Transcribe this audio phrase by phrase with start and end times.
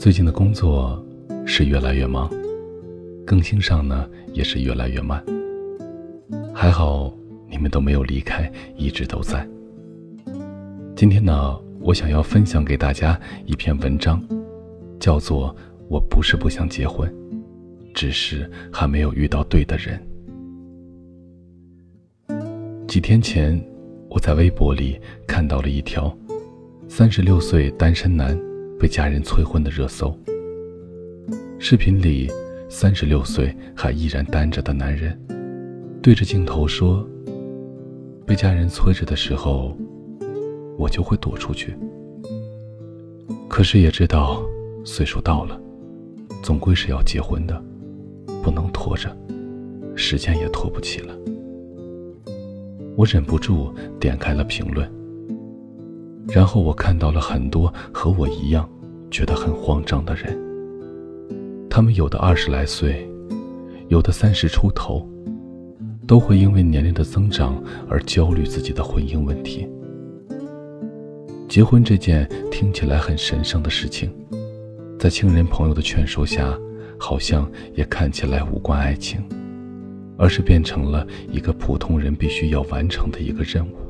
[0.00, 0.98] 最近的工作
[1.44, 2.26] 是越来越忙，
[3.26, 5.22] 更新上呢也是越来越慢。
[6.54, 7.12] 还好
[7.50, 9.46] 你们都没有离开，一直都在。
[10.96, 14.26] 今天呢，我想要分享给大家一篇文章，
[14.98, 15.54] 叫做
[15.90, 17.14] 《我不是不想结婚，
[17.92, 20.02] 只是还没有遇到对的人》。
[22.86, 23.62] 几天前，
[24.08, 26.16] 我在微博里看到了一条
[26.88, 28.34] 三十六岁单身男
[28.80, 30.16] 被家人催婚的热搜。
[31.58, 32.30] 视频里，
[32.70, 35.20] 三十六岁还依然单着的男人，
[36.02, 37.06] 对着镜头说
[38.26, 39.76] ：“被家人催着的时候。”
[40.78, 41.76] 我就会躲出去。
[43.50, 44.42] 可是也知道，
[44.82, 45.60] 岁数到了，
[46.42, 47.62] 总归是要结婚的，
[48.42, 49.14] 不能拖着，
[49.94, 51.14] 时间也拖不起了。
[52.96, 54.90] 我忍不住点开了评论，
[56.32, 58.68] 然后我看到了很多和我一样
[59.10, 60.38] 觉得很慌张的人。
[61.68, 63.08] 他们有的二十来岁，
[63.88, 65.08] 有的三十出头，
[66.06, 69.68] 都会因为年龄的增长而焦虑自己的婚姻问题。
[71.48, 74.08] 结婚这件听起来很神圣的事情，
[74.98, 76.56] 在亲人朋友的劝说下，
[76.96, 79.20] 好像也看起来无关爱情，
[80.16, 83.89] 而是变成了一个普通人必须要完成的一个任务。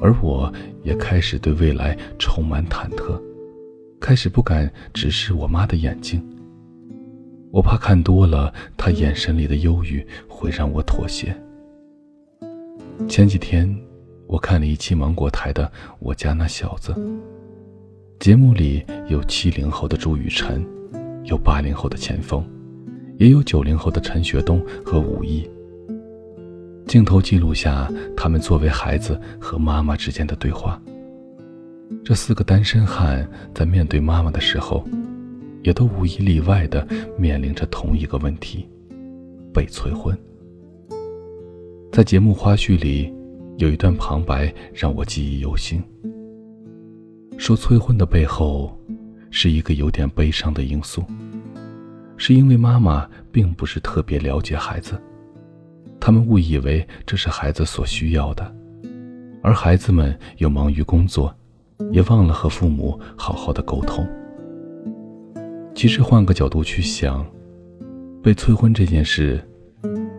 [0.00, 3.20] 而我也开始对未来充满忐忑，
[4.00, 6.20] 开始不敢直视我妈的眼睛，
[7.50, 11.36] 我怕看多了她眼神里的忧郁会让我妥协。
[13.08, 13.76] 前几天。
[14.32, 15.64] 我看了一期芒果台的
[15.98, 16.92] 《我家那小子》，
[18.20, 20.64] 节目里有七零后的朱雨辰，
[21.24, 22.48] 有八零后的钱枫，
[23.18, 25.50] 也有九零后的陈学冬和武艺。
[26.90, 30.82] 镜头记录下他们作为孩子和妈妈之间的对话。
[32.04, 33.24] 这四个单身汉
[33.54, 34.84] 在面对妈妈的时候，
[35.62, 36.84] 也都无一例外的
[37.16, 38.68] 面临着同一个问题：
[39.54, 40.18] 被催婚。
[41.92, 43.14] 在节目花絮里。
[43.58, 45.82] 有一段旁白让我记忆犹新，
[47.36, 48.74] 说催婚的背后
[49.30, 51.04] 是一个有点悲伤的因素，
[52.16, 54.98] 是因为妈妈并不是特别了解孩子，
[56.10, 58.52] 他们误以为这是孩子所需要的，
[59.44, 61.32] 而孩子们又忙于工作，
[61.92, 64.04] 也忘了和父母好好的沟通。
[65.72, 67.24] 其实换个角度去想，
[68.24, 69.40] 被催婚这件事，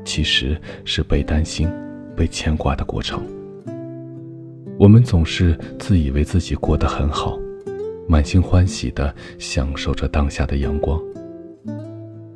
[0.05, 1.69] 其实是被担心。
[2.15, 3.21] 被牵挂的过程，
[4.79, 7.37] 我们总是自以为自己过得很好，
[8.07, 10.97] 满心欢喜地享受着当下的阳光。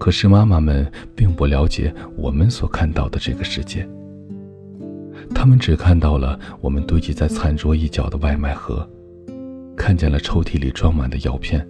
[0.06, 3.90] 可是妈妈们并不了解我们所看到的这个世界，
[5.34, 8.88] 他们只看到了我们堆积在餐桌一角的外卖盒，
[9.76, 11.68] 看见了抽屉里装满的药片，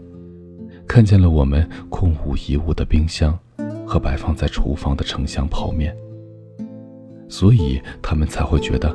[0.85, 3.39] 看见了我们空无一物的冰箱
[3.87, 5.95] 和摆放在厨房的成箱泡面。
[7.29, 8.93] 所以他们才会觉得，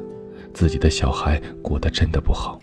[0.53, 2.59] 自己的小孩过得真的不好，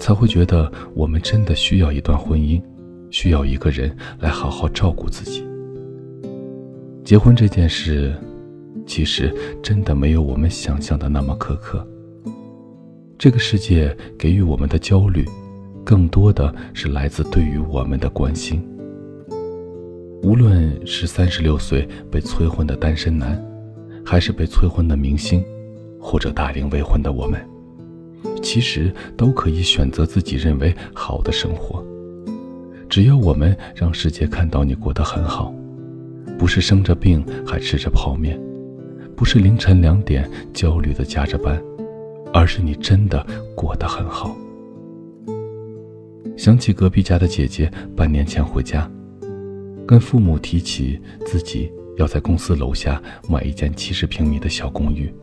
[0.00, 2.60] 才会觉得我们真的需要一段婚姻，
[3.08, 5.46] 需要一个人来好好照顾自己。
[7.04, 8.14] 结婚这件事，
[8.86, 11.86] 其实真的没有我们想象的那么苛刻。
[13.18, 15.24] 这个世界给予我们的焦虑，
[15.84, 18.66] 更多的是来自对于我们的关心。
[20.22, 23.40] 无论是三十六岁被催婚的单身男。
[24.04, 25.44] 还是被催婚的明星，
[26.00, 27.40] 或者大龄未婚的我们，
[28.42, 31.80] 其实都可以选择自己认为好的生活。
[32.88, 35.54] 只要我们让世界看到你过得很好，
[36.42, 38.36] 不是生着病还吃着泡面，
[39.14, 41.62] 不是凌晨两点焦虑的加着班，
[42.34, 43.24] 而是你真的
[43.54, 44.36] 过得很好。
[46.36, 48.90] 想起隔壁家的姐姐半年前回家，
[49.86, 51.70] 跟父母提起自己。
[51.96, 55.14] 要在公司楼下买一间七十平米的小公寓。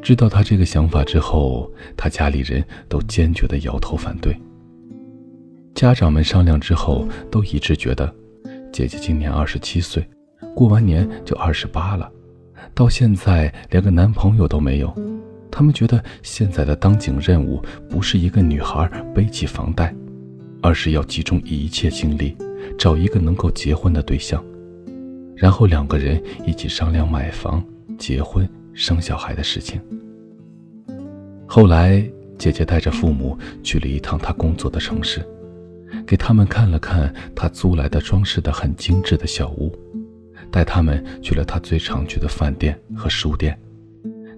[0.00, 4.36] 知道他这个想法之后，他家里人都坚决的摇头反对。
[5.74, 8.14] 家长们商量之后，都一致觉得，
[8.76, 10.06] 姐姐今年二十七岁，
[10.54, 12.12] 过完年就二十八了，
[12.74, 14.94] 到现在连个男朋友都没有。
[15.50, 19.94] 他们觉得现在的当警任务不是一个女孩背起房贷，
[20.60, 22.36] 而是要集中一切精力，
[22.76, 24.44] 找一个能够结婚的对象。
[25.34, 27.64] 然后两个人一起商量买房、
[27.96, 29.80] 结婚、生小孩的事情。
[31.46, 32.06] 后来，
[32.36, 35.26] 姐姐带着父母去了一趟她工作的城市，
[36.06, 39.76] 给他们看了看他租来的装饰的很精致的小屋，
[40.50, 43.58] 带他们去了他最常去的饭店和书店，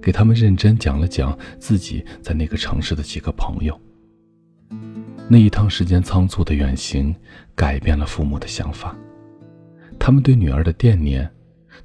[0.00, 3.78] 给他们认真讲了讲自己在那个城市的几个朋友。
[5.28, 7.14] 那一趟时间仓促的远行，
[7.54, 8.96] 改变了父母的想法。
[9.98, 11.28] 他们对女儿的惦念，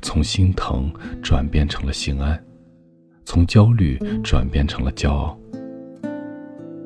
[0.01, 2.41] 从心疼转变成了心安，
[3.25, 5.37] 从焦虑转变成了骄傲。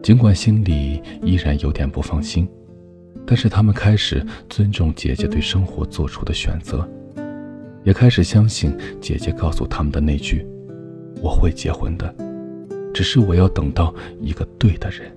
[0.02, 2.48] 尽管心里依然有点不放心，
[3.26, 6.88] 但是他们开始尊重姐姐对生活做出的选择，
[7.84, 10.46] 也开始相信姐姐告诉他们的那句
[11.22, 12.14] ：“我会结婚的，
[12.94, 15.12] 只是我要等到一个对的人。”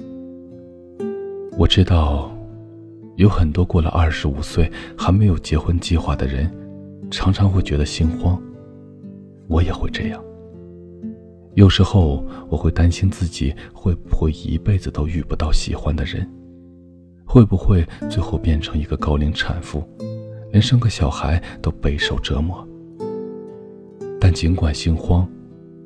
[1.58, 2.34] 我知道，
[3.16, 6.50] 有很多过了二十五岁还没有结婚计划的人，
[7.10, 8.40] 常常会觉得心慌。
[9.46, 10.22] 我也会这样。
[11.54, 16.26] 有时候我会担心自己会不会一辈子都遇不到喜欢的人，
[17.32, 19.88] 会不会最后变成一个高龄产妇，
[20.50, 22.66] 连生个小孩都备受折磨。
[24.20, 25.28] 但尽管心慌，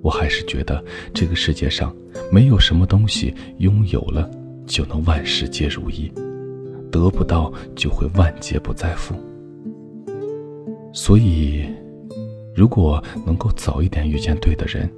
[0.01, 0.83] 我还是觉得
[1.13, 1.95] 这个世界上
[2.33, 4.31] 没有什么东西拥有了。
[4.67, 6.11] 就能万事皆如意，
[6.91, 9.15] 得不到就会万劫不再复。
[10.95, 11.67] 所以，
[12.55, 14.91] 如果能够早一点遇见对的人，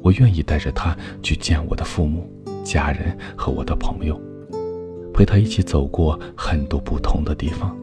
[0.00, 2.26] 我愿意带着他去见我的父母、
[2.64, 4.18] 家人和我的朋友，
[5.16, 7.74] 陪他一起走过很多不同的地方。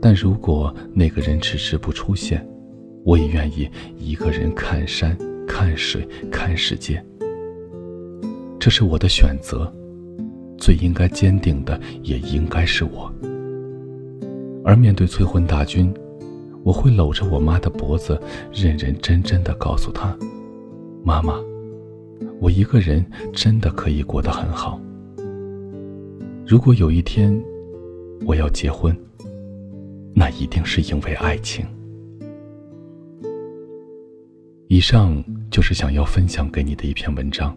[0.00, 2.46] 但如果那个人迟迟不出现，
[3.04, 7.04] 我也愿意一个人看山、看水、看世界。
[8.56, 9.70] 这是我的选择，
[10.56, 13.12] 最应该坚定的也应该是我。
[14.64, 15.92] 而面对催婚大军，
[16.62, 18.16] 我会搂着我妈的脖子，
[18.52, 20.16] 认认真真的告诉她
[21.02, 21.34] ：“妈妈，
[22.38, 24.80] 我一个人真的可以过得很好。
[26.50, 27.32] 如果有一天
[28.26, 28.92] 我要结婚，
[30.12, 31.64] 那一定是因为爱情。”
[34.66, 37.56] 以上就是想要分享给你的一篇文章。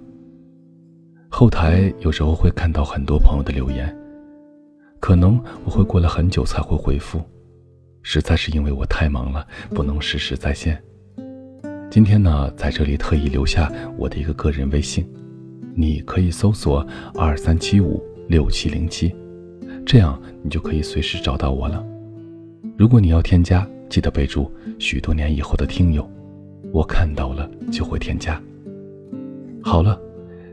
[1.28, 3.92] 后台有时候会看到很多朋友的留言，
[5.00, 7.20] 可能我会过了很久才会回复，
[8.04, 10.80] 实在是因为我太忙了，不能实时在线。
[11.90, 15.04] 今天呢，在这里特意留下我的一个个人微信，
[15.74, 19.14] 你可以搜索二三七五六七零七，
[19.86, 21.86] 这样你就可以随时找到我了。
[22.78, 26.10] 如果你要添加，记得备注“许多年以后的听友”，
[26.72, 28.42] 我看到了就会添加。
[29.62, 30.00] 好了。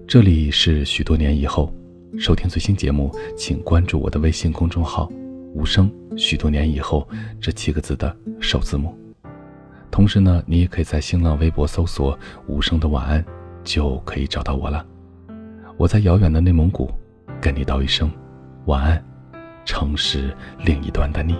[0.06, 1.72] 这里是许多年以后，
[2.18, 5.08] 收听最新节目，请关注我的微信公众号
[5.54, 5.88] “无声”。
[6.18, 7.08] 许多年以后
[7.40, 8.92] 这七个字的首字母。
[9.88, 12.18] 同时呢，你也可以在新浪微博搜索
[12.48, 13.24] “无声的晚安”，
[13.62, 14.84] 就可以找到我了。
[15.76, 16.90] 我在遥远的内蒙古，
[17.40, 18.10] 跟你道一声
[18.66, 19.04] 晚安，
[19.64, 21.36] 城市另一端的你。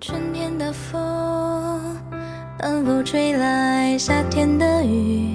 [0.00, 1.00] 春天的风。
[2.60, 5.34] 能否吹来夏天的雨？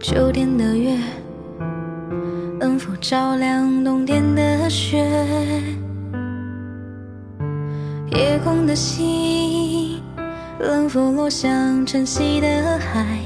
[0.00, 0.98] 秋天的月
[2.58, 4.96] 能否照亮冬天的雪？
[8.12, 10.00] 夜空的星
[10.58, 13.25] 能否落向晨曦的海？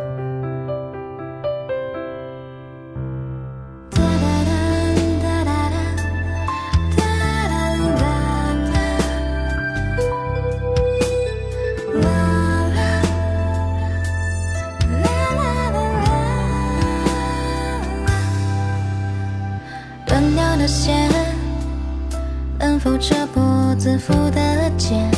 [23.01, 25.09] 能否扯破自负的茧？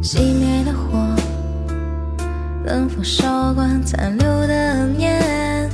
[0.00, 0.96] 熄灭的火，
[2.64, 5.68] 能否烧光残留的念？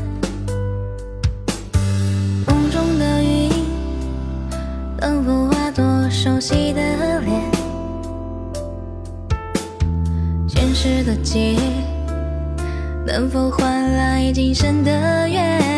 [2.46, 3.50] 梦中的云，
[4.98, 7.50] 能否化作熟悉的脸？
[10.48, 11.58] 前世的劫，
[13.06, 15.77] 能否换来今生的缘？